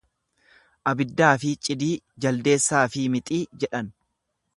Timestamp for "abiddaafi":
0.91-1.51